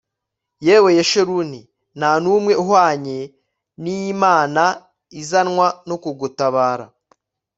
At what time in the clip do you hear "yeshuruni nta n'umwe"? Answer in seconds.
0.97-2.53